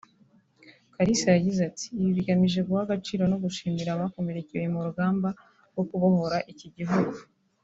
[0.95, 5.29] Kalisa yagize ati “Ibi bigamije guha agaciro no gushimira abakomerekeye mu rugamba
[5.71, 7.15] rwo kubohora iki gihugu”